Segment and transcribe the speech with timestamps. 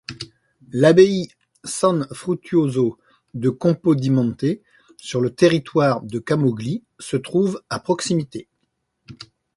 [0.71, 1.27] L'abbaye
[1.63, 2.97] San Fruttuoso
[3.35, 4.57] de Capodimonte,
[4.97, 8.47] sur le territoire de Camogli, se trouve à proximité.